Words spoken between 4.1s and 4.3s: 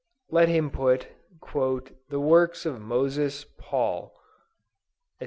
&c.